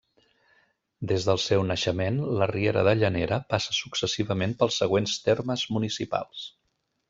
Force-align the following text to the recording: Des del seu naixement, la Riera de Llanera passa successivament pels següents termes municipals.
Des 1.11 1.27
del 1.27 1.41
seu 1.43 1.65
naixement, 1.71 2.17
la 2.41 2.47
Riera 2.53 2.83
de 2.89 2.95
Llanera 3.03 3.39
passa 3.53 3.77
successivament 3.83 4.59
pels 4.63 4.81
següents 4.85 5.17
termes 5.31 5.71
municipals. 5.79 6.47